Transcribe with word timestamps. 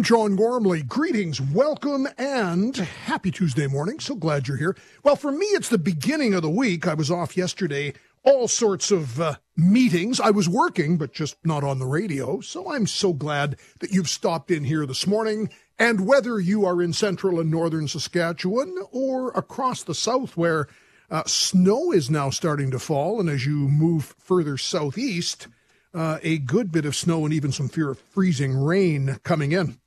I'm 0.00 0.04
John 0.04 0.34
Gormley. 0.34 0.82
Greetings, 0.82 1.42
welcome, 1.42 2.08
and 2.16 2.74
happy 2.74 3.30
Tuesday 3.30 3.66
morning. 3.66 4.00
So 4.00 4.14
glad 4.14 4.48
you're 4.48 4.56
here. 4.56 4.74
Well, 5.02 5.14
for 5.14 5.30
me, 5.30 5.44
it's 5.48 5.68
the 5.68 5.76
beginning 5.76 6.32
of 6.32 6.40
the 6.40 6.48
week. 6.48 6.88
I 6.88 6.94
was 6.94 7.10
off 7.10 7.36
yesterday, 7.36 7.92
all 8.24 8.48
sorts 8.48 8.90
of 8.90 9.20
uh, 9.20 9.34
meetings. 9.58 10.18
I 10.18 10.30
was 10.30 10.48
working, 10.48 10.96
but 10.96 11.12
just 11.12 11.36
not 11.44 11.64
on 11.64 11.80
the 11.80 11.84
radio. 11.84 12.40
So 12.40 12.72
I'm 12.72 12.86
so 12.86 13.12
glad 13.12 13.58
that 13.80 13.90
you've 13.90 14.08
stopped 14.08 14.50
in 14.50 14.64
here 14.64 14.86
this 14.86 15.06
morning. 15.06 15.50
And 15.78 16.06
whether 16.06 16.40
you 16.40 16.64
are 16.64 16.80
in 16.80 16.94
central 16.94 17.38
and 17.38 17.50
northern 17.50 17.86
Saskatchewan 17.86 18.74
or 18.90 19.32
across 19.32 19.82
the 19.82 19.94
south 19.94 20.34
where 20.34 20.66
uh, 21.10 21.24
snow 21.26 21.92
is 21.92 22.08
now 22.08 22.30
starting 22.30 22.70
to 22.70 22.78
fall, 22.78 23.20
and 23.20 23.28
as 23.28 23.44
you 23.44 23.68
move 23.68 24.14
further 24.18 24.56
southeast, 24.56 25.46
uh, 25.92 26.18
a 26.22 26.38
good 26.38 26.72
bit 26.72 26.86
of 26.86 26.96
snow 26.96 27.26
and 27.26 27.34
even 27.34 27.52
some 27.52 27.68
fear 27.68 27.90
of 27.90 27.98
freezing 27.98 28.56
rain 28.56 29.18
coming 29.24 29.52
in. 29.52 29.79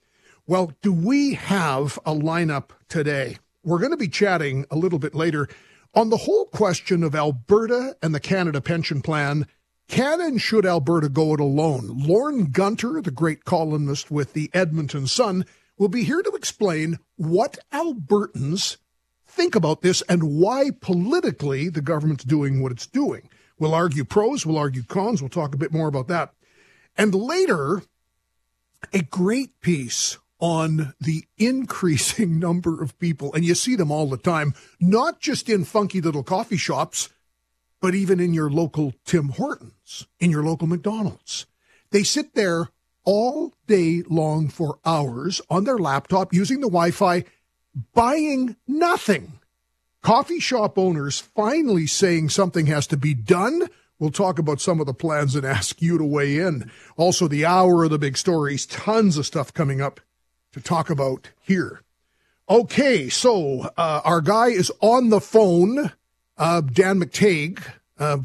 Well, 0.45 0.73
do 0.81 0.91
we 0.91 1.35
have 1.35 1.97
a 2.05 2.13
lineup 2.13 2.71
today? 2.89 3.37
We're 3.63 3.79
going 3.79 3.91
to 3.91 3.97
be 3.97 4.09
chatting 4.09 4.65
a 4.69 4.75
little 4.75 4.99
bit 4.99 5.15
later 5.15 5.47
on 5.93 6.09
the 6.09 6.17
whole 6.17 6.47
question 6.47 7.01
of 7.01 7.15
Alberta 7.15 7.95
and 8.03 8.13
the 8.13 8.19
Canada 8.19 8.59
Pension 8.59 9.01
Plan. 9.01 9.47
Can 9.87 10.19
and 10.19 10.41
should 10.41 10.65
Alberta 10.65 11.07
go 11.07 11.33
it 11.33 11.39
alone? 11.39 11.89
Lorne 12.05 12.51
Gunter, 12.51 13.01
the 13.01 13.09
great 13.09 13.45
columnist 13.45 14.11
with 14.11 14.33
the 14.33 14.49
Edmonton 14.53 15.07
Sun, 15.07 15.45
will 15.77 15.87
be 15.87 16.03
here 16.03 16.21
to 16.21 16.31
explain 16.31 16.99
what 17.15 17.57
Albertans 17.71 18.75
think 19.25 19.55
about 19.55 19.81
this 19.81 20.01
and 20.09 20.41
why 20.41 20.71
politically 20.81 21.69
the 21.69 21.81
government's 21.81 22.25
doing 22.25 22.61
what 22.61 22.73
it's 22.73 22.87
doing. 22.87 23.29
We'll 23.59 23.73
argue 23.73 24.03
pros, 24.03 24.45
we'll 24.45 24.57
argue 24.57 24.83
cons, 24.83 25.21
we'll 25.21 25.29
talk 25.29 25.55
a 25.55 25.57
bit 25.57 25.71
more 25.71 25.87
about 25.87 26.09
that. 26.09 26.33
And 26.97 27.15
later, 27.15 27.83
a 28.91 29.03
great 29.03 29.61
piece 29.61 30.17
on 30.43 30.93
the 30.99 31.23
increasing 31.37 32.37
number 32.47 32.83
of 32.83 32.99
people, 32.99 33.33
and 33.33 33.45
you 33.45 33.55
see 33.55 33.77
them 33.77 33.89
all 33.89 34.09
the 34.09 34.17
time, 34.17 34.53
not 34.77 35.21
just 35.21 35.47
in 35.47 35.63
funky 35.63 36.01
little 36.01 36.21
coffee 36.21 36.57
shops, 36.57 37.07
but 37.79 37.95
even 37.95 38.19
in 38.19 38.33
your 38.33 38.49
local 38.49 38.93
Tim 39.05 39.29
Hortons, 39.29 40.05
in 40.19 40.29
your 40.29 40.43
local 40.43 40.67
McDonald's. 40.67 41.45
They 41.91 42.03
sit 42.03 42.35
there 42.35 42.67
all 43.05 43.53
day 43.67 44.03
long 44.09 44.49
for 44.49 44.79
hours 44.85 45.41
on 45.49 45.63
their 45.63 45.77
laptop 45.77 46.33
using 46.33 46.59
the 46.59 46.67
Wi 46.67 46.91
Fi, 46.91 47.23
buying 47.93 48.57
nothing. 48.67 49.39
Coffee 50.01 50.41
shop 50.41 50.77
owners 50.77 51.21
finally 51.21 51.87
saying 51.87 52.29
something 52.29 52.65
has 52.65 52.85
to 52.87 52.97
be 52.97 53.13
done. 53.13 53.69
We'll 53.97 54.11
talk 54.11 54.39
about 54.39 54.59
some 54.59 54.81
of 54.81 54.87
the 54.87 54.93
plans 54.93 55.35
and 55.35 55.45
ask 55.45 55.81
you 55.81 55.97
to 55.97 56.03
weigh 56.03 56.37
in. 56.37 56.69
Also, 56.97 57.29
the 57.29 57.45
hour 57.45 57.85
of 57.85 57.91
the 57.91 57.97
big 57.97 58.17
stories, 58.17 58.65
tons 58.65 59.17
of 59.17 59.25
stuff 59.25 59.53
coming 59.53 59.79
up 59.79 60.01
to 60.53 60.61
talk 60.61 60.89
about 60.89 61.29
here. 61.41 61.81
Okay, 62.49 63.09
so 63.09 63.69
uh, 63.77 64.01
our 64.03 64.21
guy 64.21 64.47
is 64.47 64.71
on 64.81 65.09
the 65.09 65.21
phone, 65.21 65.91
uh, 66.37 66.61
Dan 66.61 66.99
McTeague. 66.99 67.63
Uh, 67.97 68.19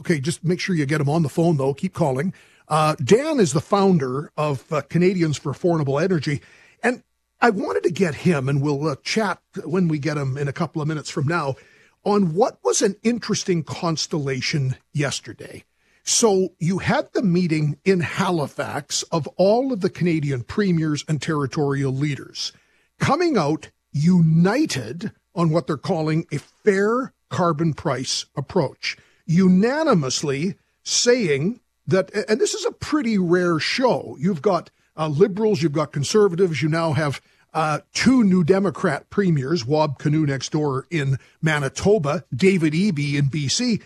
okay, 0.00 0.20
just 0.20 0.44
make 0.44 0.60
sure 0.60 0.74
you 0.74 0.86
get 0.86 1.00
him 1.00 1.08
on 1.08 1.22
the 1.22 1.28
phone, 1.28 1.56
though. 1.56 1.74
Keep 1.74 1.94
calling. 1.94 2.32
Uh, 2.68 2.96
Dan 3.02 3.40
is 3.40 3.52
the 3.52 3.60
founder 3.60 4.30
of 4.36 4.70
uh, 4.72 4.80
Canadians 4.82 5.36
for 5.36 5.52
Affordable 5.52 6.02
Energy. 6.02 6.40
And 6.82 7.02
I 7.40 7.50
wanted 7.50 7.82
to 7.84 7.90
get 7.90 8.14
him, 8.14 8.48
and 8.48 8.62
we'll 8.62 8.88
uh, 8.88 8.96
chat 9.02 9.40
when 9.64 9.88
we 9.88 9.98
get 9.98 10.16
him 10.16 10.36
in 10.36 10.48
a 10.48 10.52
couple 10.52 10.80
of 10.80 10.88
minutes 10.88 11.10
from 11.10 11.26
now, 11.26 11.56
on 12.04 12.34
what 12.34 12.58
was 12.62 12.82
an 12.82 12.96
interesting 13.02 13.62
constellation 13.64 14.76
yesterday. 14.92 15.64
So 16.08 16.50
you 16.60 16.78
had 16.78 17.12
the 17.12 17.22
meeting 17.22 17.78
in 17.84 17.98
Halifax 17.98 19.02
of 19.10 19.26
all 19.36 19.72
of 19.72 19.80
the 19.80 19.90
Canadian 19.90 20.44
premiers 20.44 21.04
and 21.08 21.20
territorial 21.20 21.92
leaders 21.92 22.52
coming 23.00 23.36
out 23.36 23.70
united 23.90 25.10
on 25.34 25.50
what 25.50 25.66
they're 25.66 25.76
calling 25.76 26.24
a 26.30 26.38
fair 26.38 27.12
carbon 27.28 27.74
price 27.74 28.24
approach, 28.36 28.96
unanimously 29.26 30.54
saying 30.84 31.58
that, 31.88 32.14
and 32.28 32.40
this 32.40 32.54
is 32.54 32.64
a 32.64 32.70
pretty 32.70 33.18
rare 33.18 33.58
show. 33.58 34.16
You've 34.20 34.42
got 34.42 34.70
uh, 34.96 35.08
liberals, 35.08 35.60
you've 35.60 35.72
got 35.72 35.92
conservatives, 35.92 36.62
you 36.62 36.68
now 36.68 36.92
have 36.92 37.20
uh, 37.52 37.80
two 37.92 38.22
new 38.22 38.44
Democrat 38.44 39.10
premiers, 39.10 39.66
Wab 39.66 39.98
Kinew 39.98 40.24
next 40.24 40.52
door 40.52 40.86
in 40.88 41.18
Manitoba, 41.42 42.24
David 42.32 42.74
Eby 42.74 43.14
in 43.14 43.26
BC. 43.26 43.82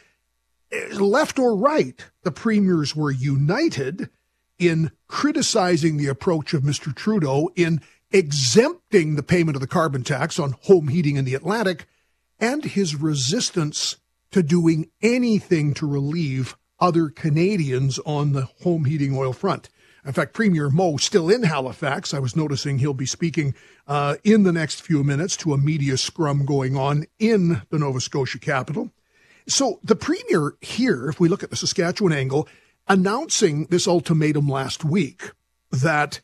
Left 0.92 1.38
or 1.38 1.56
right, 1.56 2.04
the 2.22 2.30
premiers 2.30 2.94
were 2.94 3.10
united 3.10 4.08
in 4.58 4.92
criticizing 5.08 5.96
the 5.96 6.06
approach 6.06 6.54
of 6.54 6.62
Mr. 6.62 6.94
Trudeau 6.94 7.50
in 7.56 7.80
exempting 8.12 9.16
the 9.16 9.22
payment 9.22 9.56
of 9.56 9.60
the 9.60 9.66
carbon 9.66 10.04
tax 10.04 10.38
on 10.38 10.54
home 10.62 10.88
heating 10.88 11.16
in 11.16 11.24
the 11.24 11.34
Atlantic 11.34 11.86
and 12.38 12.64
his 12.64 12.94
resistance 12.94 13.96
to 14.30 14.42
doing 14.42 14.90
anything 15.02 15.74
to 15.74 15.86
relieve 15.86 16.56
other 16.78 17.08
Canadians 17.08 17.98
on 18.06 18.32
the 18.32 18.48
home 18.62 18.84
heating 18.84 19.16
oil 19.16 19.32
front. 19.32 19.68
In 20.04 20.12
fact, 20.12 20.32
Premier 20.32 20.70
Moe 20.70 20.96
still 20.96 21.28
in 21.28 21.42
Halifax. 21.42 22.14
I 22.14 22.20
was 22.20 22.34
noticing 22.34 22.78
he'll 22.78 22.94
be 22.94 23.06
speaking 23.06 23.54
uh, 23.86 24.16
in 24.24 24.44
the 24.44 24.52
next 24.52 24.80
few 24.80 25.04
minutes 25.04 25.36
to 25.38 25.52
a 25.52 25.58
media 25.58 25.98
scrum 25.98 26.46
going 26.46 26.76
on 26.76 27.04
in 27.18 27.62
the 27.68 27.78
Nova 27.78 28.00
Scotia 28.00 28.38
capital. 28.38 28.90
So 29.50 29.80
the 29.82 29.96
Premier 29.96 30.54
here, 30.60 31.08
if 31.08 31.18
we 31.18 31.28
look 31.28 31.42
at 31.42 31.50
the 31.50 31.56
Saskatchewan 31.56 32.12
angle, 32.12 32.48
announcing 32.86 33.66
this 33.66 33.88
ultimatum 33.88 34.48
last 34.48 34.84
week 34.84 35.32
that 35.72 36.20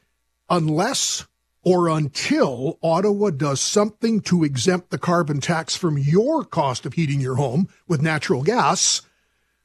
unless 0.48 1.26
or 1.64 1.88
until 1.88 2.78
Ottawa 2.84 3.30
does 3.30 3.60
something 3.60 4.20
to 4.20 4.44
exempt 4.44 4.90
the 4.90 4.98
carbon 4.98 5.40
tax 5.40 5.74
from 5.74 5.98
your 5.98 6.44
cost 6.44 6.86
of 6.86 6.92
heating 6.92 7.20
your 7.20 7.34
home 7.34 7.68
with 7.88 8.00
natural 8.00 8.44
gas, 8.44 9.02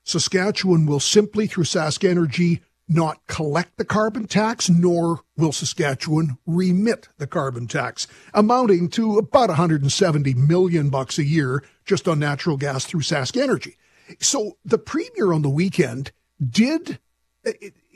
Saskatchewan 0.03 0.88
will 0.88 0.99
simply, 0.99 1.45
through 1.45 1.66
SaskEnergy, 1.66 2.61
not 2.88 3.25
collect 3.28 3.78
the 3.78 3.86
carbon 3.86 4.28
tax, 4.28 4.69
nor 4.69 5.22
will 5.38 5.52
Saskatchewan 5.52 6.38
remit 6.46 7.09
the 7.18 7.28
carbon 7.28 7.68
tax, 7.68 8.08
amounting 8.34 8.90
to 8.90 9.18
about 9.18 9.50
170 9.50 10.34
million 10.34 10.90
bucks 10.90 11.18
a 11.18 11.24
year 11.24 11.64
just 11.86 12.08
on 12.08 12.20
natural 12.20 12.58
gas 12.58 12.86
through 12.86 13.02
SaskEnergy. 13.02 13.75
So 14.20 14.58
the 14.66 14.78
premier 14.78 15.31
on 15.31 15.41
the 15.41 15.50
weekend 15.50 16.12
did 16.46 17.00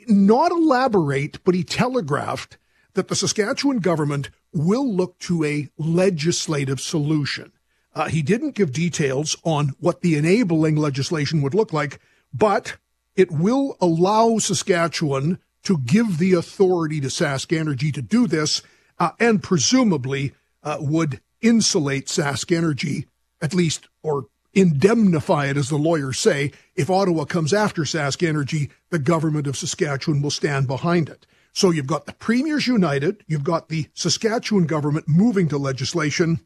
not 0.08 0.52
elaborate, 0.52 1.42
but 1.44 1.54
he 1.54 1.64
telegraphed 1.64 2.58
that 2.94 3.08
the 3.08 3.16
Saskatchewan 3.16 3.78
government 3.78 4.30
will 4.52 4.90
look 4.90 5.18
to 5.20 5.44
a 5.44 5.68
legislative 5.76 6.80
solution. 6.80 7.52
Uh, 7.94 8.08
he 8.08 8.22
didn't 8.22 8.54
give 8.54 8.72
details 8.72 9.36
on 9.44 9.74
what 9.80 10.00
the 10.00 10.16
enabling 10.16 10.76
legislation 10.76 11.42
would 11.42 11.54
look 11.54 11.72
like, 11.72 12.00
but 12.32 12.76
it 13.16 13.30
will 13.32 13.76
allow 13.80 14.38
Saskatchewan 14.38 15.38
to 15.64 15.78
give 15.78 16.18
the 16.18 16.34
authority 16.34 17.00
to 17.00 17.08
SaskEnergy 17.08 17.92
to 17.94 18.02
do 18.02 18.26
this, 18.26 18.62
uh, 18.98 19.10
and 19.18 19.42
presumably 19.42 20.32
uh, 20.62 20.76
would 20.80 21.20
insulate 21.40 22.06
SaskEnergy, 22.06 23.06
at 23.40 23.54
least, 23.54 23.88
or 24.02 24.26
indemnify 24.54 25.46
it, 25.46 25.56
as 25.56 25.68
the 25.68 25.76
lawyers 25.76 26.18
say. 26.18 26.52
If 26.76 26.88
Ottawa 26.88 27.24
comes 27.24 27.52
after 27.52 27.82
SaskEnergy, 27.82 28.70
the 28.90 28.98
government 28.98 29.46
of 29.46 29.56
Saskatchewan 29.56 30.22
will 30.22 30.30
stand 30.30 30.66
behind 30.66 31.08
it. 31.08 31.26
So 31.52 31.70
you've 31.70 31.86
got 31.86 32.06
the 32.06 32.12
Premiers 32.12 32.66
United, 32.66 33.24
you've 33.26 33.44
got 33.44 33.68
the 33.68 33.86
Saskatchewan 33.94 34.66
government 34.66 35.08
moving 35.08 35.48
to 35.48 35.58
legislation, 35.58 36.40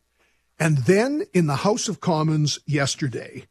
and 0.58 0.78
then 0.78 1.24
in 1.32 1.46
the 1.46 1.56
House 1.56 1.88
of 1.88 2.00
Commons 2.00 2.60
yesterday, 2.66 3.44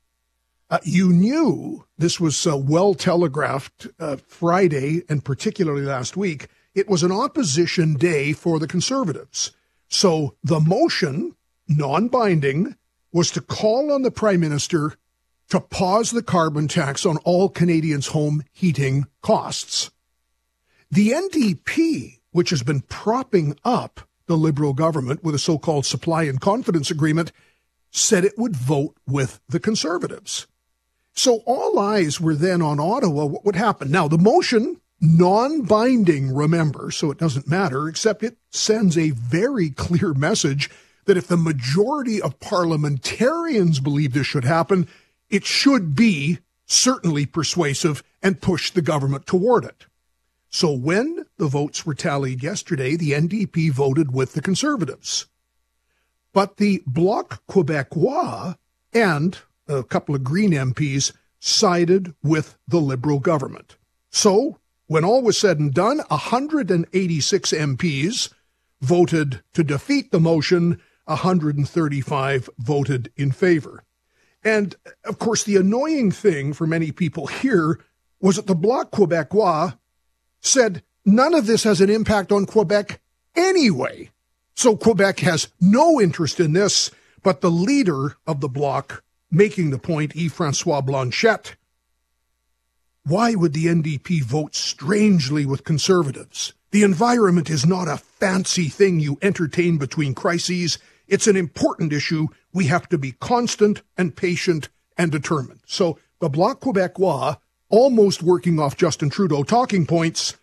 uh, 0.69 0.80
you 0.83 1.12
knew 1.12 1.86
this 1.98 2.19
was 2.19 2.45
uh, 2.45 2.56
well 2.56 2.94
telegraphed 2.94 3.88
uh, 4.00 4.18
Friday 4.27 5.04
and 5.10 5.25
particularly 5.25 5.81
last 5.81 6.16
week. 6.16 6.48
It 6.75 6.88
was 6.88 7.04
an 7.04 7.12
opposition 7.12 7.95
day 7.95 8.33
for 8.33 8.60
the 8.60 8.68
Conservatives. 8.68 9.51
So 9.88 10.36
the 10.44 10.60
motion, 10.60 11.36
non 11.68 12.07
binding, 12.07 12.75
was 13.12 13.31
to 13.31 13.42
call 13.42 13.92
on 13.92 14.04
the 14.04 14.12
Prime 14.12 14.42
Minister 14.42 14.94
to 15.50 15.60
pause 15.60 16.12
the 16.12 16.21
carbon 16.21 16.68
tax 16.68 17.06
on 17.06 17.18
all 17.18 17.50
Canadians' 17.50 18.07
home 18.07 18.44
heating 18.51 19.07
costs. 19.22 19.89
The 20.92 21.10
NDP, 21.10 22.19
which 22.31 22.51
has 22.51 22.62
been 22.62 22.81
propping 22.81 23.57
up 23.65 24.01
the 24.27 24.38
Liberal 24.38 24.74
government 24.74 25.24
with 25.24 25.33
a 25.33 25.39
so 25.39 25.57
called 25.57 25.88
supply 25.88 26.24
and 26.24 26.39
confidence 26.39 26.92
agreement, 26.92 27.31
said 27.92 28.24
it 28.24 28.38
would 28.38 28.56
vote 28.56 28.95
with 29.07 29.39
the 29.50 29.60
Conservatives. 29.60 30.45
So 31.19 31.44
all 31.45 31.77
eyes 31.77 32.21
were 32.21 32.33
then 32.33 32.62
on 32.62 32.80
Ottawa. 32.80 33.25
What 33.25 33.44
would 33.44 33.57
happen? 33.57 33.92
Now, 33.92 34.07
the 34.07 34.18
motion, 34.18 34.80
non 35.01 35.63
binding, 35.63 36.33
remember, 36.33 36.92
so 36.92 37.12
it 37.12 37.18
doesn't 37.18 37.45
matter, 37.45 37.89
except 37.89 38.24
it 38.24 38.38
sends 38.51 38.98
a 38.98 39.10
very 39.10 39.69
clear 39.69 40.13
message 40.13 40.69
that 41.04 41.18
if 41.18 41.27
the 41.27 41.36
majority 41.36 42.21
of 42.21 42.39
parliamentarians 42.39 43.81
believe 43.81 44.13
this 44.13 44.27
should 44.27 44.45
happen, 44.45 44.88
it 45.30 45.44
should 45.44 45.94
be 45.94 46.39
certainly 46.66 47.25
persuasive 47.25 48.01
and 48.24 48.42
push 48.42 48.72
the 48.72 48.81
government 48.81 49.27
toward 49.27 49.65
it. 49.65 49.88
So 50.50 50.72
when 50.72 51.25
the 51.36 51.50
votes 51.50 51.86
were 51.86 51.95
tallied 51.95 52.42
yesterday, 52.42 52.95
the 52.95 53.12
NDP 53.12 53.72
voted 53.72 54.13
with 54.13 54.36
the 54.36 54.42
Conservatives. 54.42 55.25
But 56.31 56.56
the 56.56 56.81
Bloc 56.88 57.45
Québécois 57.45 58.56
and 58.94 59.38
a 59.69 59.83
couple 59.83 60.16
of 60.16 60.24
Green 60.24 60.51
MPs 60.51 61.13
sided 61.39 62.13
with 62.21 62.57
the 62.68 62.81
Liberal 62.81 63.19
government. 63.19 63.77
So, 64.10 64.60
when 64.88 65.06
all 65.06 65.21
was 65.21 65.38
said 65.38 65.60
and 65.60 65.74
done, 65.74 66.00
186 66.10 67.51
MPs 67.51 68.33
voted 68.81 69.42
to 69.54 69.63
defeat 69.63 70.12
the 70.12 70.19
motion, 70.19 70.81
135 71.06 72.50
voted 72.57 73.12
in 73.16 73.31
favor. 73.31 73.83
And 74.44 74.75
of 75.06 75.19
course, 75.19 75.44
the 75.44 75.57
annoying 75.57 76.12
thing 76.12 76.54
for 76.54 76.65
many 76.65 76.92
people 76.92 77.27
here 77.27 77.80
was 78.19 78.38
that 78.38 78.48
the 78.48 78.56
Bloc 78.56 78.92
Québécois 78.92 79.77
said 80.42 80.83
none 81.06 81.33
of 81.33 81.45
this 81.45 81.63
has 81.63 81.81
an 81.81 81.89
impact 81.89 82.31
on 82.31 82.45
Quebec 82.45 83.00
anyway. 83.36 84.10
So 84.56 84.75
Quebec 84.75 85.19
has 85.19 85.50
no 85.62 86.01
interest 86.01 86.39
in 86.39 86.54
this, 86.54 86.92
but 87.24 87.42
the 87.42 87.51
leader 87.51 88.18
of 88.27 88.42
the 88.42 88.50
bloc 88.50 89.04
making 89.31 89.70
the 89.70 89.80
point, 89.80 90.16
E. 90.16 90.28
Francois 90.28 90.81
Blanchette, 90.81 91.56
why 93.06 93.36
would 93.36 93.54
the 93.54 93.66
NDP 93.66 94.24
vote 94.24 94.56
strangely 94.56 95.46
with 95.46 95.64
conservatives? 95.64 96.54
The 96.72 96.84
environment 96.84 97.50
is 97.50 97.66
not 97.66 97.88
a 97.88 97.98
fancy 97.98 98.70
thing 98.70 99.00
you 99.00 99.18
entertain 99.22 99.78
between 99.78 100.14
crises. 100.14 100.78
It's 101.08 101.28
an 101.28 101.36
important 101.36 101.92
issue. 101.92 102.28
We 102.54 102.66
have 102.66 102.88
to 102.90 102.98
be 102.98 103.14
constant 103.14 103.81
and 103.98 104.16
patient 104.16 104.70
and 104.98 105.12
determined. 105.12 105.62
So 105.66 105.98
the 106.20 106.30
Bloc 106.30 106.60
Québécois, 106.62 107.38
almost 107.70 108.22
working 108.22 108.60
off 108.60 108.78
Justin 108.78 109.10
Trudeau 109.10 109.44
talking 109.44 109.88
points, 109.88 110.36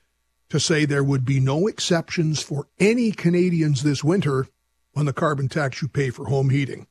to 0.49 0.61
say 0.61 0.85
there 0.85 1.05
would 1.05 1.25
be 1.25 1.41
no 1.41 1.67
exceptions 1.67 2.43
for 2.43 2.69
any 2.79 3.13
Canadians 3.13 3.83
this 3.83 4.03
winter 4.03 4.47
on 4.95 5.05
the 5.05 5.13
carbon 5.13 5.49
tax 5.49 5.83
you 5.83 5.89
pay 5.89 6.11
for 6.11 6.27
home 6.27 6.51
heating. 6.51 6.87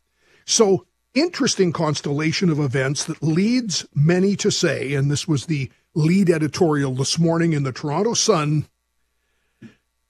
So 0.45 0.85
interesting 1.15 1.71
constellation 1.71 2.49
of 2.49 2.59
events 2.59 3.05
that 3.05 3.23
leads 3.23 3.85
many 3.95 4.35
to 4.35 4.51
say, 4.51 4.93
and 4.93 5.09
this 5.09 5.27
was 5.27 5.45
the 5.45 5.71
lead 5.95 6.29
editorial 6.29 6.93
this 6.93 7.17
morning 7.17 7.53
in 7.53 7.63
the 7.63 7.71
Toronto 7.71 8.13
Sun. 8.13 8.67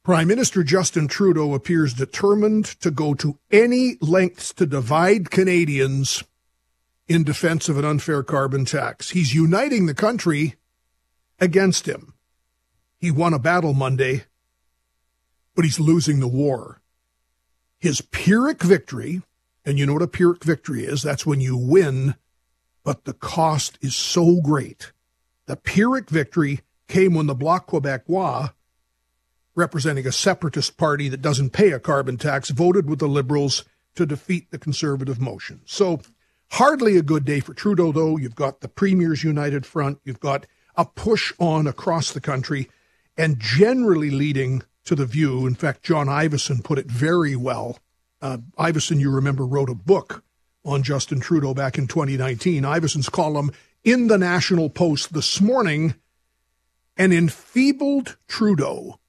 Prime 0.04 0.28
Minister 0.28 0.64
Justin 0.64 1.08
Trudeau 1.08 1.54
appears 1.54 1.94
determined 1.94 2.66
to 2.82 2.92
go 2.92 3.14
to 3.14 3.40
any 3.52 3.98
lengths 4.02 4.54
to 4.54 4.66
divide 4.66 5.32
Canadians 5.32 6.24
in 7.08 7.24
defense 7.24 7.70
of 7.70 7.78
an 7.78 7.86
unfair 7.86 8.24
carbon 8.24 8.66
tax. 8.66 9.12
He's 9.12 9.34
uniting 9.34 9.86
the 9.86 9.94
country 9.94 10.56
against 11.40 11.88
him. 11.88 12.14
He 12.98 13.12
won 13.12 13.34
a 13.34 13.40
battle 13.40 13.74
Monday, 13.74 14.24
but 15.56 15.66
he's 15.66 15.80
losing 15.80 16.20
the 16.20 16.28
war. 16.28 16.82
His 17.78 18.02
Pyrrhic 18.02 18.64
victory, 18.64 19.22
and 19.66 19.80
you 19.80 19.86
know 19.86 19.94
what 19.94 20.02
a 20.02 20.08
Pyrrhic 20.08 20.44
victory 20.44 20.86
is? 20.86 21.02
That's 21.02 21.26
when 21.26 21.42
you 21.42 21.58
win, 21.58 22.16
but 22.84 23.06
the 23.06 23.14
cost 23.14 23.78
is 23.82 23.96
so 23.96 24.40
great. 24.42 24.92
The 25.48 25.56
Pyrrhic 25.56 26.10
victory 26.10 26.62
came 26.88 27.16
when 27.16 27.26
the 27.26 27.34
Bloc 27.34 27.68
Québécois, 27.68 28.54
representing 29.56 30.06
a 30.06 30.12
separatist 30.12 30.78
party 30.78 31.10
that 31.10 31.22
doesn't 31.22 31.52
pay 31.52 31.72
a 31.72 31.80
carbon 31.80 32.18
tax, 32.18 32.50
voted 32.50 32.88
with 32.88 33.00
the 33.00 33.08
Liberals 33.08 33.64
to 33.96 34.06
defeat 34.06 34.52
the 34.52 34.60
Conservative 34.60 35.20
motion. 35.20 35.62
So, 35.66 36.02
hardly 36.52 36.98
a 36.98 37.02
good 37.02 37.26
day 37.26 37.40
for 37.40 37.54
Trudeau, 37.54 37.92
though. 37.92 38.18
You've 38.18 38.36
got 38.36 38.62
the 38.62 38.68
Premier's 38.68 39.24
United 39.24 39.66
Front, 39.66 40.00
you've 40.04 40.20
got 40.20 40.46
a 40.76 40.86
push 40.86 41.34
on 41.40 41.68
across 41.68 42.12
the 42.12 42.22
country, 42.22 42.70
and 43.18 43.40
generally 43.40 44.12
leading 44.12 44.62
to 44.84 44.94
the 44.94 45.06
view. 45.06 45.48
In 45.48 45.56
fact, 45.56 45.84
John 45.84 46.08
Ivison 46.08 46.64
put 46.64 46.78
it 46.78 46.92
very 46.92 47.36
well 47.36 47.80
uh, 48.26 48.38
Ivison, 48.58 49.00
you 49.00 49.12
remember, 49.12 49.46
wrote 49.46 49.70
a 49.70 49.76
book 49.76 50.24
on 50.64 50.82
Justin 50.82 51.20
Trudeau 51.20 51.54
back 51.54 51.78
in 51.78 51.86
2019. 51.86 52.64
Ivison's 52.64 53.08
column 53.08 53.52
in 53.84 54.08
the 54.08 54.18
National 54.18 54.70
Post 54.70 55.14
this 55.14 55.40
morning. 55.40 55.94
An 56.98 57.12
enfeebled 57.12 58.18
Trudeau 58.28 59.00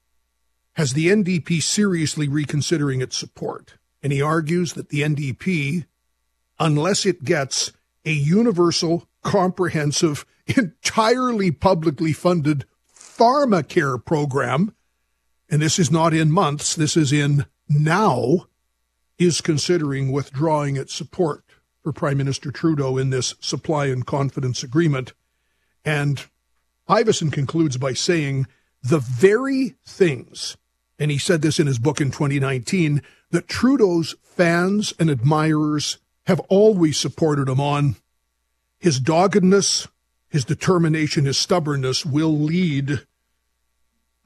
has 0.73 0.93
the 0.93 1.07
NDP 1.07 1.63
seriously 1.63 2.27
reconsidering 2.27 3.01
its 3.01 3.17
support. 3.17 3.77
And 4.03 4.13
he 4.13 4.21
argues 4.21 4.73
that 4.73 4.89
the 4.89 5.01
NDP, 5.01 5.85
unless 6.59 7.03
it 7.03 7.23
gets 7.23 7.71
a 8.05 8.11
universal, 8.11 9.07
comprehensive, 9.23 10.27
entirely 10.47 11.49
publicly 11.49 12.13
funded 12.13 12.65
pharmacare 12.93 14.03
program, 14.03 14.75
and 15.49 15.59
this 15.59 15.79
is 15.79 15.89
not 15.89 16.13
in 16.13 16.31
months, 16.31 16.75
this 16.75 16.95
is 16.95 17.11
in 17.11 17.47
now, 17.67 18.45
is 19.17 19.41
considering 19.41 20.11
withdrawing 20.11 20.75
its 20.75 20.93
support 20.93 21.43
for 21.83 21.91
Prime 21.91 22.17
Minister 22.17 22.51
Trudeau 22.51 22.97
in 22.97 23.09
this 23.09 23.35
supply 23.39 23.85
and 23.87 24.05
confidence 24.05 24.63
agreement. 24.63 25.13
And 25.85 26.25
Ivison 26.89 27.31
concludes 27.31 27.77
by 27.77 27.93
saying 27.93 28.47
the 28.83 28.99
very 28.99 29.75
things, 29.85 30.57
and 30.99 31.11
he 31.11 31.17
said 31.17 31.41
this 31.41 31.59
in 31.59 31.67
his 31.67 31.79
book 31.79 31.99
in 31.99 32.11
2019, 32.11 33.01
that 33.31 33.47
Trudeau's 33.47 34.15
fans 34.21 34.93
and 34.99 35.09
admirers 35.09 35.97
have 36.27 36.39
always 36.41 36.97
supported 36.97 37.49
him 37.49 37.59
on. 37.59 37.95
His 38.79 38.99
doggedness, 38.99 39.87
his 40.29 40.45
determination, 40.45 41.25
his 41.25 41.37
stubbornness 41.37 42.05
will 42.05 42.37
lead 42.37 43.05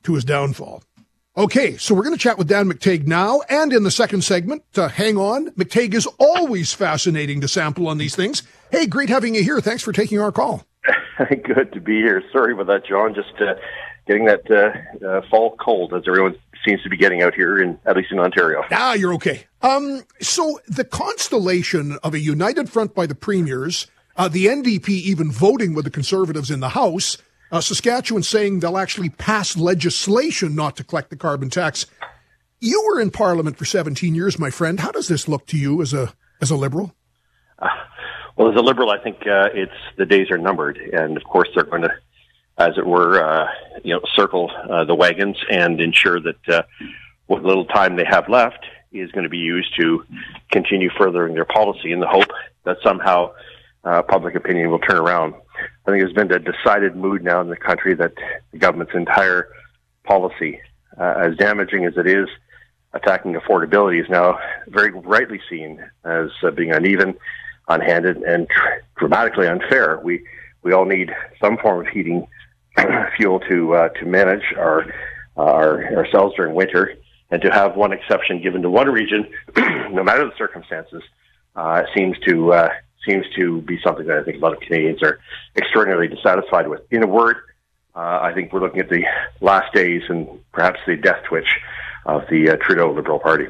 to 0.03 0.15
his 0.15 0.25
downfall. 0.25 0.83
Okay, 1.37 1.77
so 1.77 1.95
we're 1.95 2.03
going 2.03 2.15
to 2.15 2.21
chat 2.21 2.37
with 2.37 2.49
Dan 2.49 2.69
McTeague 2.69 3.07
now 3.07 3.39
and 3.47 3.71
in 3.71 3.83
the 3.83 3.91
second 3.91 4.21
segment. 4.21 4.63
Uh, 4.75 4.89
hang 4.89 5.15
on. 5.15 5.51
McTeague 5.51 5.93
is 5.93 6.05
always 6.19 6.73
fascinating 6.73 7.39
to 7.39 7.47
sample 7.47 7.87
on 7.87 7.97
these 7.97 8.17
things. 8.17 8.43
Hey, 8.69 8.85
great 8.85 9.07
having 9.07 9.35
you 9.35 9.41
here. 9.41 9.61
Thanks 9.61 9.81
for 9.81 9.93
taking 9.93 10.19
our 10.19 10.33
call. 10.33 10.65
Good 11.29 11.71
to 11.71 11.79
be 11.79 12.01
here. 12.01 12.21
Sorry 12.33 12.51
about 12.51 12.67
that, 12.67 12.85
John. 12.85 13.15
Just 13.15 13.31
uh, 13.39 13.53
getting 14.07 14.25
that 14.25 14.51
uh, 14.51 15.07
uh, 15.07 15.21
fall 15.29 15.55
cold 15.55 15.93
as 15.93 16.03
everyone 16.05 16.35
seems 16.67 16.83
to 16.83 16.89
be 16.89 16.97
getting 16.97 17.21
out 17.21 17.33
here, 17.33 17.61
in 17.61 17.79
at 17.85 17.95
least 17.95 18.11
in 18.11 18.19
Ontario. 18.19 18.63
Ah, 18.69 18.93
you're 18.93 19.13
okay. 19.13 19.45
Um, 19.61 20.03
so 20.19 20.59
the 20.67 20.83
constellation 20.83 21.97
of 22.03 22.13
a 22.13 22.19
united 22.19 22.69
front 22.69 22.93
by 22.93 23.05
the 23.05 23.15
premiers, 23.15 23.87
uh, 24.17 24.27
the 24.27 24.47
NDP 24.47 24.89
even 24.89 25.31
voting 25.31 25.75
with 25.75 25.85
the 25.85 25.91
Conservatives 25.91 26.51
in 26.51 26.59
the 26.59 26.69
House, 26.69 27.17
uh, 27.51 27.61
Saskatchewan 27.61 28.23
saying 28.23 28.59
they'll 28.59 28.77
actually 28.77 29.09
pass 29.09 29.57
legislation 29.57 30.55
not 30.55 30.77
to 30.77 30.83
collect 30.83 31.09
the 31.09 31.17
carbon 31.17 31.49
tax. 31.49 31.85
You 32.59 32.83
were 32.87 33.01
in 33.01 33.11
Parliament 33.11 33.57
for 33.57 33.65
17 33.65 34.15
years, 34.15 34.39
my 34.39 34.49
friend. 34.49 34.79
How 34.79 34.91
does 34.91 35.07
this 35.07 35.27
look 35.27 35.47
to 35.47 35.57
you 35.57 35.81
as 35.81 35.93
a 35.93 36.13
as 36.41 36.51
a 36.51 36.55
liberal? 36.55 36.93
Uh, 37.59 37.67
well, 38.35 38.49
as 38.49 38.55
a 38.55 38.61
liberal, 38.61 38.89
I 38.89 38.99
think 38.99 39.17
uh, 39.27 39.49
it's 39.53 39.71
the 39.97 40.05
days 40.05 40.31
are 40.31 40.37
numbered, 40.37 40.77
and 40.77 41.17
of 41.17 41.23
course 41.23 41.49
they're 41.53 41.65
going 41.65 41.83
to, 41.83 41.91
as 42.57 42.77
it 42.77 42.85
were, 42.85 43.23
uh, 43.23 43.47
you 43.83 43.93
know, 43.93 44.01
circle 44.15 44.51
uh, 44.69 44.85
the 44.85 44.95
wagons 44.95 45.37
and 45.49 45.81
ensure 45.81 46.19
that 46.19 46.49
uh, 46.49 46.61
what 47.27 47.43
little 47.43 47.65
time 47.65 47.95
they 47.95 48.05
have 48.05 48.29
left 48.29 48.65
is 48.91 49.11
going 49.11 49.23
to 49.23 49.29
be 49.29 49.37
used 49.37 49.75
to 49.79 50.03
continue 50.51 50.89
furthering 50.97 51.33
their 51.33 51.45
policy 51.45 51.91
in 51.91 51.99
the 51.99 52.07
hope 52.07 52.29
that 52.65 52.77
somehow 52.83 53.31
public 53.83 54.35
opinion 54.35 54.69
will 54.69 54.79
turn 54.79 54.97
around. 54.97 55.33
I 55.85 55.91
think 55.91 56.01
there's 56.01 56.13
been 56.13 56.31
a 56.31 56.39
decided 56.39 56.95
mood 56.95 57.23
now 57.23 57.41
in 57.41 57.49
the 57.49 57.55
country 57.55 57.95
that 57.95 58.13
the 58.51 58.57
government's 58.57 58.93
entire 58.93 59.47
policy, 60.03 60.59
uh, 60.99 61.15
as 61.23 61.37
damaging 61.37 61.85
as 61.85 61.93
it 61.97 62.07
is, 62.07 62.27
attacking 62.93 63.33
affordability 63.33 64.01
is 64.01 64.09
now 64.09 64.37
very 64.67 64.91
rightly 64.91 65.39
seen 65.49 65.83
as 66.03 66.29
uh, 66.43 66.51
being 66.51 66.71
uneven, 66.71 67.15
unhanded, 67.67 68.17
and 68.17 68.47
tr- 68.49 68.83
dramatically 68.97 69.47
unfair. 69.47 69.99
We 70.03 70.25
we 70.63 70.73
all 70.73 70.85
need 70.85 71.11
some 71.41 71.57
form 71.57 71.85
of 71.85 71.91
heating 71.91 72.27
fuel 73.17 73.39
to 73.49 73.73
uh, 73.75 73.89
to 73.89 74.05
manage 74.05 74.53
our, 74.57 74.85
our 75.37 75.95
ourselves 75.95 76.35
during 76.35 76.53
winter, 76.53 76.95
and 77.29 77.41
to 77.41 77.51
have 77.51 77.75
one 77.75 77.93
exception 77.93 78.41
given 78.41 78.61
to 78.61 78.69
one 78.69 78.89
region, 78.89 79.27
no 79.57 80.03
matter 80.03 80.25
the 80.25 80.37
circumstances, 80.37 81.01
uh, 81.55 81.83
seems 81.95 82.17
to 82.27 82.53
uh, 82.53 82.69
seems 83.05 83.25
to 83.35 83.61
be 83.61 83.79
something 83.83 84.07
that 84.07 84.17
I 84.17 84.23
think 84.23 84.37
a 84.37 84.39
lot 84.39 84.53
of 84.53 84.59
Canadians 84.59 85.01
are 85.03 85.19
extraordinarily 85.55 86.07
dissatisfied 86.07 86.67
with. 86.67 86.81
In 86.91 87.03
a 87.03 87.07
word, 87.07 87.37
uh, 87.95 88.19
I 88.21 88.33
think 88.33 88.53
we're 88.53 88.61
looking 88.61 88.79
at 88.79 88.89
the 88.89 89.03
last 89.41 89.73
days 89.73 90.03
and 90.09 90.27
perhaps 90.51 90.79
the 90.85 90.95
death 90.95 91.23
twitch 91.27 91.47
of 92.05 92.23
the 92.29 92.51
uh, 92.51 92.55
Trudeau 92.57 92.93
Liberal 92.93 93.19
Party. 93.19 93.47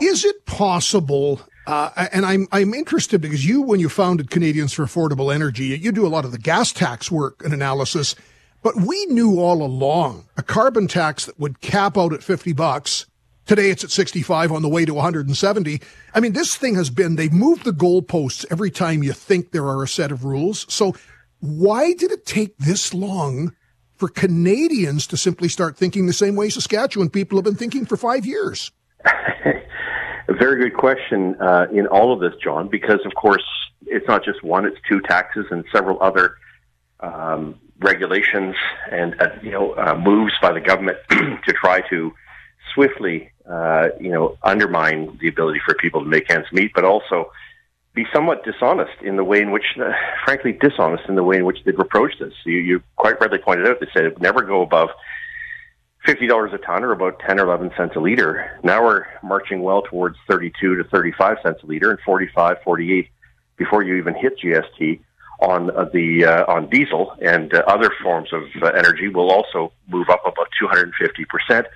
Is 0.00 0.24
it 0.24 0.46
possible? 0.46 1.40
Uh, 1.66 2.08
and 2.12 2.26
I'm 2.26 2.46
I'm 2.52 2.74
interested 2.74 3.20
because 3.20 3.46
you, 3.46 3.62
when 3.62 3.80
you 3.80 3.88
founded 3.88 4.30
Canadians 4.30 4.72
for 4.72 4.84
Affordable 4.84 5.34
Energy, 5.34 5.66
you 5.66 5.92
do 5.92 6.06
a 6.06 6.08
lot 6.08 6.24
of 6.24 6.32
the 6.32 6.38
gas 6.38 6.72
tax 6.72 7.10
work 7.10 7.42
and 7.44 7.54
analysis. 7.54 8.14
But 8.62 8.76
we 8.76 9.06
knew 9.06 9.40
all 9.40 9.62
along 9.62 10.26
a 10.36 10.42
carbon 10.42 10.88
tax 10.88 11.26
that 11.26 11.38
would 11.38 11.60
cap 11.60 11.96
out 11.96 12.12
at 12.12 12.22
fifty 12.22 12.52
bucks 12.52 13.06
Today 13.46 13.68
it's 13.68 13.84
at 13.84 13.90
65 13.90 14.52
on 14.52 14.62
the 14.62 14.68
way 14.68 14.86
to 14.86 14.94
170. 14.94 15.80
I 16.14 16.20
mean, 16.20 16.32
this 16.32 16.56
thing 16.56 16.76
has 16.76 16.88
been, 16.88 17.16
they've 17.16 17.32
moved 17.32 17.64
the 17.64 17.72
goalposts 17.72 18.46
every 18.50 18.70
time 18.70 19.02
you 19.02 19.12
think 19.12 19.50
there 19.50 19.66
are 19.66 19.82
a 19.82 19.88
set 19.88 20.10
of 20.10 20.24
rules. 20.24 20.64
So 20.72 20.94
why 21.40 21.92
did 21.92 22.10
it 22.10 22.24
take 22.24 22.56
this 22.56 22.94
long 22.94 23.54
for 23.96 24.08
Canadians 24.08 25.06
to 25.08 25.18
simply 25.18 25.48
start 25.48 25.76
thinking 25.76 26.06
the 26.06 26.14
same 26.14 26.36
way 26.36 26.48
Saskatchewan 26.48 27.10
people 27.10 27.36
have 27.36 27.44
been 27.44 27.54
thinking 27.54 27.84
for 27.84 27.98
five 27.98 28.24
years? 28.24 28.72
A 30.26 30.32
very 30.32 30.58
good 30.58 30.74
question 30.78 31.36
uh, 31.38 31.66
in 31.70 31.86
all 31.86 32.14
of 32.14 32.20
this, 32.20 32.32
John, 32.42 32.68
because 32.68 33.00
of 33.04 33.14
course 33.14 33.44
it's 33.86 34.08
not 34.08 34.24
just 34.24 34.42
one; 34.42 34.64
it's 34.64 34.78
two 34.88 35.02
taxes 35.02 35.44
and 35.50 35.66
several 35.70 36.02
other 36.02 36.36
um, 37.00 37.60
regulations 37.80 38.56
and 38.90 39.20
uh, 39.20 39.28
you 39.42 39.50
know 39.50 39.72
uh, 39.72 39.94
moves 39.94 40.32
by 40.40 40.50
the 40.50 40.62
government 40.62 40.96
to 41.10 41.52
try 41.52 41.82
to 41.90 42.10
swiftly 42.72 43.30
uh, 43.48 43.88
you 44.00 44.10
know 44.10 44.36
undermine 44.42 45.18
the 45.20 45.28
ability 45.28 45.60
for 45.64 45.74
people 45.74 46.02
to 46.02 46.08
make 46.08 46.30
ends 46.30 46.48
meet, 46.52 46.72
but 46.74 46.84
also 46.84 47.30
be 47.94 48.04
somewhat 48.12 48.44
dishonest 48.44 49.02
in 49.02 49.16
the 49.16 49.22
way 49.22 49.40
in 49.40 49.52
which, 49.52 49.64
uh, 49.80 49.92
frankly, 50.24 50.52
dishonest 50.52 51.04
in 51.08 51.14
the 51.14 51.22
way 51.22 51.36
in 51.36 51.44
which 51.44 51.58
they've 51.64 51.78
approached 51.78 52.18
this. 52.18 52.32
You, 52.44 52.56
you 52.56 52.82
quite 52.96 53.20
rightly 53.20 53.38
pointed 53.38 53.68
out 53.68 53.78
they 53.78 53.86
said 53.94 54.04
it 54.04 54.14
would 54.14 54.22
never 54.22 54.42
go 54.42 54.62
above 54.62 54.88
fifty 56.04 56.26
dollars 56.26 56.52
a 56.52 56.58
ton 56.58 56.84
or 56.84 56.92
about 56.92 57.20
ten 57.20 57.38
or 57.38 57.44
eleven 57.44 57.70
cents 57.76 57.94
a 57.96 58.00
liter. 58.00 58.58
Now 58.62 58.84
we're 58.84 59.06
marching 59.22 59.62
well 59.62 59.82
towards 59.82 60.16
thirty-two 60.28 60.76
to 60.76 60.84
thirty-five 60.84 61.38
cents 61.42 61.60
a 61.62 61.66
liter 61.66 61.90
and 61.90 62.00
45, 62.00 62.58
48 62.64 63.08
before 63.56 63.82
you 63.84 63.94
even 63.94 64.14
hit 64.14 64.38
GST 64.38 65.00
on 65.40 65.70
uh, 65.70 65.84
the 65.92 66.24
uh, 66.24 66.52
on 66.52 66.68
diesel 66.68 67.14
and 67.22 67.54
uh, 67.54 67.62
other 67.66 67.90
forms 68.02 68.32
of 68.32 68.42
uh, 68.62 68.66
energy 68.68 69.08
will 69.08 69.30
also 69.30 69.72
move 69.88 70.08
up 70.10 70.22
about 70.22 70.48
250 70.58 71.24
percent. 71.26 71.66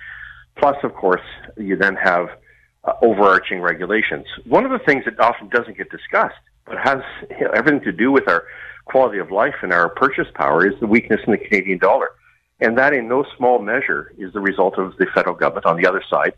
Plus, 0.59 0.75
of 0.83 0.93
course, 0.93 1.21
you 1.57 1.75
then 1.75 1.95
have 1.95 2.27
uh, 2.83 2.93
overarching 3.01 3.61
regulations. 3.61 4.25
One 4.45 4.65
of 4.65 4.71
the 4.71 4.79
things 4.79 5.05
that 5.05 5.19
often 5.19 5.49
doesn't 5.49 5.77
get 5.77 5.89
discussed, 5.89 6.35
but 6.65 6.77
has 6.77 6.99
you 7.29 7.45
know, 7.45 7.51
everything 7.51 7.81
to 7.81 7.91
do 7.91 8.11
with 8.11 8.27
our 8.27 8.43
quality 8.85 9.19
of 9.19 9.31
life 9.31 9.55
and 9.61 9.71
our 9.71 9.89
purchase 9.89 10.27
power, 10.33 10.67
is 10.67 10.79
the 10.79 10.87
weakness 10.87 11.21
in 11.25 11.31
the 11.31 11.37
Canadian 11.37 11.79
dollar. 11.79 12.09
And 12.59 12.77
that, 12.77 12.93
in 12.93 13.07
no 13.07 13.25
small 13.37 13.59
measure, 13.59 14.11
is 14.17 14.33
the 14.33 14.41
result 14.41 14.77
of 14.77 14.97
the 14.97 15.05
federal 15.15 15.35
government 15.35 15.65
on 15.65 15.77
the 15.77 15.87
other 15.87 16.03
side 16.09 16.33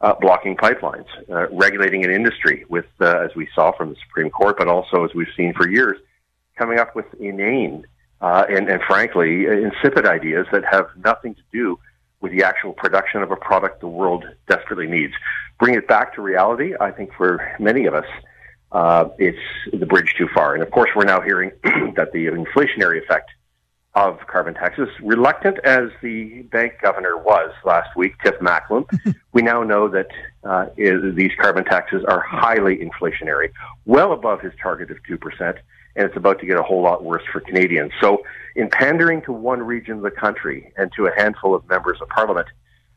uh, 0.00 0.14
blocking 0.20 0.56
pipelines, 0.56 1.06
uh, 1.30 1.48
regulating 1.50 2.04
an 2.04 2.10
industry 2.10 2.64
with, 2.68 2.86
uh, 3.00 3.18
as 3.18 3.30
we 3.34 3.48
saw 3.54 3.72
from 3.72 3.90
the 3.90 3.96
Supreme 4.06 4.30
Court, 4.30 4.56
but 4.58 4.68
also 4.68 5.04
as 5.04 5.14
we've 5.14 5.26
seen 5.36 5.52
for 5.54 5.68
years, 5.68 5.98
coming 6.56 6.78
up 6.78 6.94
with 6.94 7.06
inane 7.20 7.84
uh, 8.20 8.44
and, 8.48 8.68
and, 8.68 8.80
frankly, 8.88 9.46
insipid 9.46 10.06
ideas 10.06 10.46
that 10.52 10.64
have 10.70 10.86
nothing 11.04 11.34
to 11.34 11.42
do 11.52 11.78
with 12.26 12.36
the 12.36 12.44
actual 12.44 12.72
production 12.72 13.22
of 13.22 13.30
a 13.30 13.36
product 13.36 13.80
the 13.80 13.86
world 13.86 14.24
desperately 14.48 14.88
needs. 14.88 15.12
Bring 15.60 15.74
it 15.76 15.86
back 15.86 16.12
to 16.16 16.22
reality. 16.22 16.74
I 16.80 16.90
think 16.90 17.12
for 17.16 17.54
many 17.60 17.86
of 17.86 17.94
us, 17.94 18.06
uh, 18.72 19.10
it's 19.16 19.38
the 19.72 19.86
bridge 19.86 20.12
too 20.18 20.26
far. 20.34 20.54
And 20.54 20.62
of 20.64 20.72
course, 20.72 20.90
we're 20.96 21.04
now 21.04 21.20
hearing 21.20 21.52
that 21.94 22.10
the 22.12 22.26
inflationary 22.26 23.00
effect 23.00 23.30
of 23.94 24.18
carbon 24.26 24.54
taxes. 24.54 24.88
Reluctant 25.00 25.58
as 25.60 25.90
the 26.02 26.42
bank 26.50 26.74
governor 26.82 27.16
was 27.16 27.52
last 27.64 27.96
week, 27.96 28.14
Tiff 28.24 28.34
Macklem, 28.40 28.86
we 29.32 29.42
now 29.42 29.62
know 29.62 29.86
that 29.88 30.08
uh, 30.42 30.66
these 30.76 31.30
carbon 31.40 31.64
taxes 31.64 32.04
are 32.08 32.20
highly 32.20 32.78
inflationary, 32.78 33.52
well 33.84 34.12
above 34.12 34.40
his 34.40 34.52
target 34.60 34.90
of 34.90 34.96
2%, 35.08 35.58
and 35.96 36.06
it's 36.06 36.16
about 36.16 36.38
to 36.40 36.46
get 36.46 36.58
a 36.58 36.62
whole 36.62 36.82
lot 36.82 37.02
worse 37.02 37.22
for 37.32 37.40
Canadians. 37.40 37.92
So, 38.00 38.22
in 38.54 38.68
pandering 38.70 39.22
to 39.22 39.32
one 39.32 39.62
region 39.62 39.96
of 39.96 40.02
the 40.02 40.10
country 40.10 40.72
and 40.76 40.90
to 40.96 41.06
a 41.06 41.12
handful 41.16 41.54
of 41.54 41.68
members 41.68 42.00
of 42.00 42.08
parliament, 42.08 42.46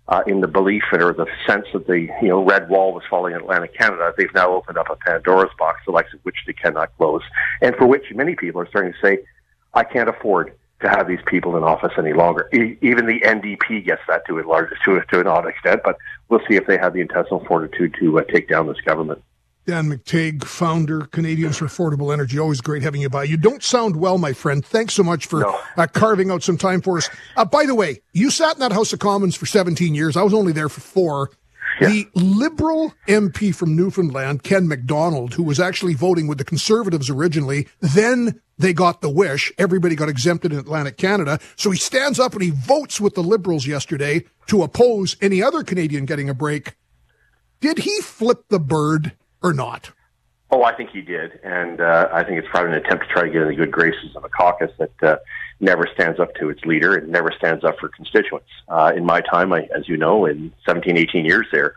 uh, 0.07 0.23
in 0.25 0.41
the 0.41 0.47
belief 0.47 0.83
or 0.91 1.13
the 1.13 1.27
sense 1.45 1.65
that 1.71 1.85
the 1.85 2.09
you 2.21 2.27
know 2.27 2.43
red 2.43 2.67
wall 2.67 2.93
was 2.93 3.03
falling 3.09 3.33
in 3.33 3.39
Atlantic 3.39 3.77
Canada, 3.77 4.13
they've 4.17 4.33
now 4.33 4.49
opened 4.51 4.77
up 4.77 4.89
a 4.89 4.95
Pandora's 4.95 5.51
box, 5.57 5.81
the 5.85 5.91
likes 5.91 6.13
of 6.13 6.19
which 6.23 6.37
they 6.47 6.53
cannot 6.53 6.95
close, 6.97 7.21
and 7.61 7.75
for 7.75 7.85
which 7.85 8.05
many 8.13 8.35
people 8.35 8.59
are 8.59 8.67
starting 8.67 8.91
to 8.91 8.99
say, 9.01 9.19
"I 9.73 9.83
can't 9.83 10.09
afford 10.09 10.53
to 10.81 10.89
have 10.89 11.07
these 11.07 11.19
people 11.27 11.57
in 11.57 11.63
office 11.63 11.91
any 11.97 12.13
longer. 12.13 12.49
E- 12.53 12.77
even 12.81 13.05
the 13.05 13.19
NDP 13.21 13.85
gets 13.85 14.01
that 14.07 14.25
to 14.27 14.39
a 14.39 14.43
large 14.47 14.69
to, 14.85 14.95
a 14.95 15.05
to 15.07 15.19
an 15.19 15.27
odd 15.27 15.45
extent, 15.45 15.81
but 15.83 15.97
we'll 16.29 16.41
see 16.49 16.55
if 16.55 16.65
they 16.67 16.77
have 16.77 16.93
the 16.93 17.01
intestinal 17.01 17.43
fortitude 17.45 17.95
to 17.99 18.19
uh, 18.19 18.23
take 18.23 18.47
down 18.47 18.67
this 18.67 18.79
government. 18.81 19.21
Dan 19.69 19.87
McTeague, 19.87 20.45
founder, 20.45 21.01
Canadians 21.01 21.57
for 21.57 21.65
Affordable 21.65 22.11
Energy. 22.11 22.39
Always 22.39 22.59
great 22.59 22.81
having 22.81 23.01
you 23.01 23.09
by. 23.09 23.25
You 23.25 23.37
don't 23.37 23.61
sound 23.61 23.97
well, 23.97 24.17
my 24.17 24.33
friend. 24.33 24.65
Thanks 24.65 24.95
so 24.95 25.03
much 25.03 25.27
for 25.27 25.41
no. 25.41 25.59
uh, 25.77 25.85
carving 25.85 26.31
out 26.31 26.41
some 26.41 26.57
time 26.57 26.81
for 26.81 26.97
us. 26.97 27.07
Uh, 27.37 27.45
by 27.45 27.67
the 27.67 27.75
way, 27.75 28.01
you 28.11 28.31
sat 28.31 28.55
in 28.55 28.61
that 28.61 28.71
House 28.71 28.93
of 28.93 28.99
Commons 28.99 29.35
for 29.35 29.45
17 29.45 29.93
years. 29.93 30.17
I 30.17 30.23
was 30.23 30.33
only 30.33 30.53
there 30.53 30.69
for 30.69 30.81
four. 30.81 31.29
Yeah. 31.79 31.89
The 31.89 32.07
Liberal 32.15 32.95
MP 33.07 33.53
from 33.53 33.75
Newfoundland, 33.75 34.41
Ken 34.41 34.67
McDonald, 34.67 35.35
who 35.35 35.43
was 35.43 35.59
actually 35.59 35.93
voting 35.93 36.25
with 36.25 36.39
the 36.39 36.45
Conservatives 36.45 37.07
originally, 37.07 37.67
then 37.79 38.41
they 38.57 38.73
got 38.73 39.01
the 39.01 39.09
wish. 39.11 39.53
Everybody 39.59 39.95
got 39.95 40.09
exempted 40.09 40.51
in 40.51 40.57
Atlantic 40.57 40.97
Canada. 40.97 41.37
So 41.57 41.69
he 41.69 41.77
stands 41.77 42.19
up 42.19 42.33
and 42.33 42.41
he 42.41 42.49
votes 42.49 42.99
with 42.99 43.13
the 43.13 43.21
Liberals 43.21 43.67
yesterday 43.67 44.25
to 44.47 44.63
oppose 44.63 45.15
any 45.21 45.43
other 45.43 45.61
Canadian 45.63 46.05
getting 46.05 46.27
a 46.27 46.33
break. 46.33 46.73
Did 47.61 47.77
he 47.77 48.01
flip 48.01 48.45
the 48.49 48.59
bird 48.59 49.13
or 49.41 49.53
not? 49.53 49.91
Oh, 50.51 50.63
I 50.63 50.73
think 50.75 50.89
he 50.89 51.01
did. 51.01 51.39
And 51.43 51.79
uh, 51.79 52.09
I 52.11 52.23
think 52.23 52.39
it's 52.39 52.47
probably 52.49 52.71
an 52.71 52.83
attempt 52.83 53.07
to 53.07 53.13
try 53.13 53.23
to 53.23 53.29
get 53.29 53.43
in 53.43 53.49
the 53.49 53.55
good 53.55 53.71
graces 53.71 54.15
of 54.15 54.23
a 54.23 54.29
caucus 54.29 54.71
that 54.79 55.03
uh, 55.03 55.17
never 55.59 55.87
stands 55.93 56.19
up 56.19 56.33
to 56.35 56.49
its 56.49 56.63
leader 56.63 56.95
and 56.95 57.09
never 57.09 57.31
stands 57.37 57.63
up 57.63 57.77
for 57.79 57.89
constituents. 57.89 58.49
Uh, 58.67 58.91
in 58.95 59.05
my 59.05 59.21
time, 59.21 59.53
I, 59.53 59.67
as 59.75 59.87
you 59.87 59.97
know, 59.97 60.25
in 60.25 60.51
17, 60.65 60.97
18 60.97 61.25
years 61.25 61.45
there, 61.51 61.75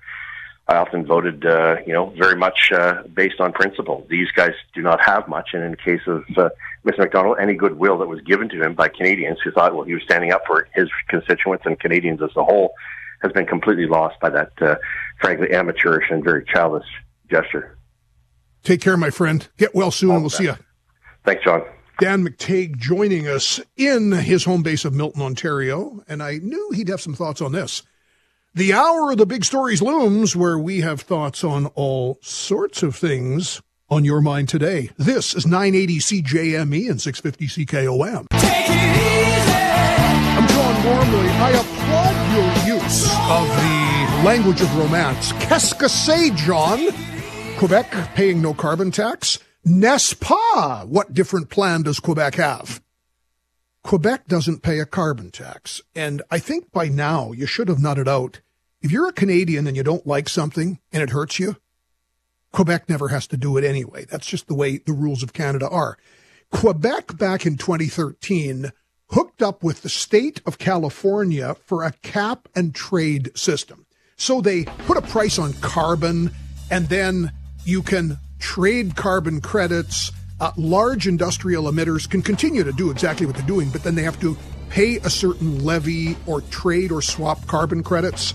I 0.69 0.77
often 0.77 1.05
voted, 1.05 1.45
uh, 1.45 1.77
you 1.87 1.93
know, 1.93 2.15
very 2.17 2.37
much 2.37 2.73
uh, 2.73 3.03
based 3.13 3.41
on 3.41 3.53
principle. 3.53 4.07
These 4.09 4.31
guys 4.31 4.53
do 4.75 4.81
not 4.81 5.05
have 5.05 5.29
much, 5.29 5.51
and 5.53 5.63
in 5.65 5.73
the 5.73 5.77
case 5.77 6.01
of 6.07 6.25
uh, 6.39 6.49
Mr. 6.87 7.01
McDonald, 7.01 7.37
any 7.41 7.55
goodwill 7.55 7.99
that 7.99 8.09
was 8.09 8.21
given 8.23 8.49
to 8.51 8.63
him 8.63 8.75
by 8.75 8.89
Canadians 8.89 9.39
who 9.45 9.51
thought, 9.51 9.75
well, 9.75 9.85
he 9.85 9.93
was 9.93 10.03
standing 10.05 10.33
up 10.33 10.43
for 10.47 10.69
his 10.75 10.89
constituents 11.09 11.65
and 11.67 11.79
Canadians 11.79 12.23
as 12.23 12.31
a 12.37 12.45
whole, 12.45 12.73
has 13.21 13.33
been 13.33 13.47
completely 13.47 13.87
lost 13.87 14.19
by 14.21 14.31
that, 14.31 14.53
uh, 14.63 14.77
frankly, 15.21 15.53
amateurish 15.53 16.07
and 16.11 16.25
very 16.25 16.45
childish 16.45 16.87
gesture. 17.33 17.79
Take 18.63 18.81
care, 18.81 18.97
my 18.97 19.11
friend. 19.11 19.49
Get 19.57 19.75
well 19.75 19.91
soon, 19.91 20.11
All 20.11 20.17
and 20.17 20.23
we'll 20.23 20.31
see 20.31 20.45
you. 20.45 20.57
Thanks, 21.25 21.43
John. 21.45 21.63
Dan 21.99 22.27
McTeague 22.27 22.79
joining 22.79 23.27
us 23.29 23.61
in 23.77 24.13
his 24.13 24.45
home 24.45 24.63
base 24.63 24.85
of 24.85 24.95
Milton, 24.95 25.23
Ontario, 25.23 26.03
and 26.09 26.23
I 26.23 26.39
knew 26.39 26.71
he'd 26.71 26.89
have 26.89 27.01
some 27.01 27.15
thoughts 27.15 27.41
on 27.41 27.53
this. 27.53 27.83
The 28.55 28.73
hour 28.73 29.13
of 29.13 29.19
the 29.19 29.27
big 29.27 29.45
stories 29.45 29.81
looms, 29.81 30.37
where 30.37 30.59
we 30.59 30.81
have 30.81 31.01
thoughts 31.01 31.43
on 31.43 31.67
all 31.75 32.19
sorts 32.23 32.83
of 32.83 32.95
things 32.95 33.63
on 33.89 34.05
your 34.05 34.21
mind 34.21 34.49
today. 34.49 34.91
This 34.99 35.35
is 35.35 35.47
980 35.47 35.99
CJME 35.99 36.91
and 36.91 37.01
650 37.01 37.65
CKOM. 37.65 38.27
Take 38.33 38.69
it 38.69 38.97
Easy! 38.97 39.53
I'm 40.35 40.49
John 40.49 40.83
Gormley. 40.83 41.29
I 41.29 41.51
applaud 41.51 42.67
your 42.67 42.77
use 42.77 43.05
of 43.31 43.47
the 43.49 44.27
language 44.27 44.61
of 44.61 44.77
romance. 44.77 45.33
Qu'est-ce 45.41 45.75
que 45.75 45.89
c'est, 45.89 46.31
John? 46.37 46.79
Quebec 47.63 47.93
paying 48.17 48.43
no 48.43 48.55
carbon 48.55 48.91
tax. 48.91 49.39
NESPA. 49.65 50.85
What 50.89 51.15
different 51.15 51.49
plan 51.49 51.83
does 51.83 52.01
Quebec 52.01 52.35
have? 52.35 52.83
Quebec 53.85 54.27
doesn't 54.27 54.65
pay 54.65 54.81
a 54.81 54.85
carbon 54.85 55.31
tax. 55.31 55.81
And 55.95 56.23
I 56.29 56.41
think 56.41 56.73
by 56.73 56.89
now 56.89 57.31
you 57.31 57.47
should 57.47 57.69
have 57.69 57.79
nutted 57.79 58.09
out 58.09 58.41
if 58.81 58.91
you're 58.91 59.07
a 59.07 59.13
Canadian 59.13 59.69
and 59.69 59.77
you 59.77 59.85
don't 59.85 60.05
like 60.09 60.29
something 60.29 60.81
and 60.93 61.05
it 61.05 61.11
hurts 61.11 61.39
you, 61.39 61.55
Quebec 62.51 62.89
never 62.89 63.07
has 63.11 63.29
to 63.29 63.37
do 63.37 63.57
it 63.57 63.63
anyway. 63.63 64.07
That's 64.07 64.27
just 64.27 64.49
the 64.49 64.57
way 64.57 64.79
the 64.79 64.93
rules 64.93 65.23
of 65.23 65.33
Canada 65.33 65.69
are. 65.69 65.97
Quebec 66.51 67.17
back 67.17 67.47
in 67.47 67.57
2013 67.57 68.73
hooked 69.11 69.41
up 69.41 69.63
with 69.63 69.83
the 69.83 69.89
state 69.89 70.43
of 70.47 70.59
California 70.59 71.55
for 71.65 71.85
a 71.85 71.93
cap 72.03 72.49
and 72.57 72.75
trade 72.75 73.31
system. 73.39 73.87
So 74.17 74.41
they 74.41 74.65
put 74.65 74.97
a 74.97 75.03
price 75.03 75.39
on 75.39 75.53
carbon 75.53 76.33
and 76.69 76.89
then 76.89 77.31
you 77.65 77.83
can 77.83 78.19
trade 78.39 78.97
carbon 78.97 79.41
credits 79.41 80.11
uh, 80.43 80.51
large 80.57 81.07
industrial 81.07 81.71
emitters 81.71 82.11
can 82.11 82.21
continue 82.21 82.65
to 82.65 82.73
do 82.73 82.91
exactly 82.91 83.27
what 83.27 83.37
they're 83.37 83.47
doing, 83.47 83.71
but 83.71 83.85
then 83.85 83.95
they 83.95 84.03
have 84.03 84.19
to 84.21 84.37
pay 84.71 84.97
a 84.97 85.09
certain 85.09 85.65
levy 85.65 86.17
or 86.27 86.41
trade 86.41 86.91
or 86.91 87.01
swap 87.01 87.47
carbon 87.47 87.81
credits. 87.81 88.35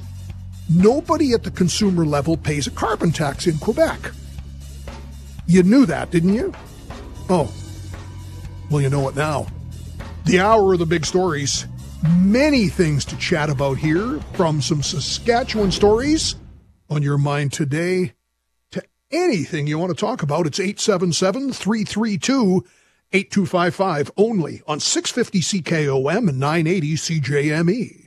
Nobody 0.69 1.33
at 1.33 1.43
the 1.43 1.51
consumer 1.51 2.05
level 2.05 2.37
pays 2.37 2.65
a 2.65 2.71
carbon 2.71 3.11
tax 3.11 3.45
in 3.45 3.57
Quebec. 3.57 4.11
You 5.47 5.63
knew 5.63 5.85
that, 5.85 6.09
didn't 6.09 6.33
you? 6.33 6.53
Oh, 7.29 7.53
well, 8.71 8.81
you 8.81 8.89
know 8.89 9.09
it 9.09 9.15
now. 9.17 9.47
The 10.23 10.39
hour 10.39 10.71
of 10.71 10.79
the 10.79 10.85
big 10.85 11.05
stories. 11.05 11.65
Many 12.19 12.69
things 12.69 13.03
to 13.03 13.17
chat 13.17 13.49
about 13.49 13.79
here, 13.79 14.21
from 14.35 14.61
some 14.61 14.81
Saskatchewan 14.81 15.71
stories 15.71 16.35
on 16.89 17.03
your 17.03 17.17
mind 17.17 17.51
today 17.51 18.13
anything 19.11 19.67
you 19.67 19.79
want 19.79 19.89
to 19.89 19.99
talk 19.99 20.21
about, 20.21 20.47
it's 20.47 20.59
877 20.59 21.53
332 21.53 22.65
8255 23.13 24.11
only 24.17 24.61
on 24.67 24.79
650 24.79 25.61
CKOM 25.61 26.29
and 26.29 26.39
980 26.39 26.95
CJME. 26.95 28.03